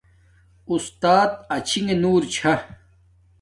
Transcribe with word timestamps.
استات 0.73 1.31
آچھنݣ 1.55 1.87
نور 2.01 2.21
چھا 2.33 2.53